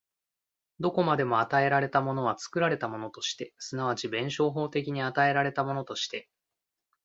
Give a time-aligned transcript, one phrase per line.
[0.79, 6.27] どこまでも与えられたものは作られたものとして、即ち弁証法的に与えられたものとして、